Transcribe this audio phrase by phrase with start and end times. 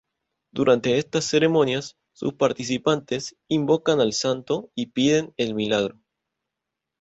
[0.51, 5.99] Durante estas ceremonias sus participantes invocan al santo y piden el milagro.